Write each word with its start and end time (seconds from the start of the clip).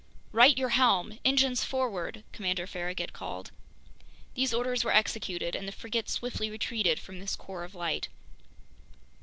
"Right 0.31 0.57
your 0.57 0.69
helm! 0.69 1.19
Engines 1.23 1.63
forward!" 1.63 2.23
Commander 2.31 2.65
Farragut 2.65 3.13
called. 3.13 3.51
These 4.33 4.51
orders 4.51 4.83
were 4.83 4.91
executed, 4.95 5.55
and 5.55 5.67
the 5.67 5.71
frigate 5.71 6.09
swiftly 6.09 6.49
retreated 6.49 6.99
from 6.99 7.19
this 7.19 7.35
core 7.35 7.63
of 7.63 7.75
light. 7.75 8.07